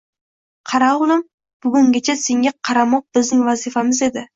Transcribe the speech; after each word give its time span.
—Qara 0.71 0.87
o'g'lim, 0.93 1.21
bugungacha 1.67 2.19
senga 2.25 2.57
qaramoq 2.71 3.09
bizning 3.17 3.49
vazifamiz 3.53 4.07
edi. 4.13 4.29